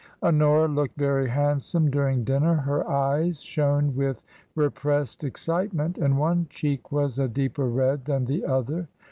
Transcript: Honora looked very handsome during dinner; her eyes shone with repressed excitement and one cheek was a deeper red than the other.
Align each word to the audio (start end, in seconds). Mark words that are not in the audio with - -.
Honora 0.23 0.67
looked 0.67 0.97
very 0.97 1.29
handsome 1.29 1.91
during 1.91 2.23
dinner; 2.23 2.55
her 2.55 2.89
eyes 2.89 3.39
shone 3.39 3.95
with 3.95 4.23
repressed 4.55 5.23
excitement 5.23 5.99
and 5.99 6.17
one 6.17 6.47
cheek 6.49 6.91
was 6.91 7.19
a 7.19 7.27
deeper 7.27 7.69
red 7.69 8.05
than 8.05 8.25
the 8.25 8.43
other. 8.43 8.87